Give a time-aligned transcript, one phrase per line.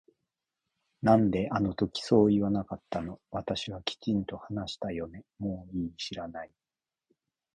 [1.03, 6.49] なんであの時そう言わなかったの私はきちんと話したよねもういい知らない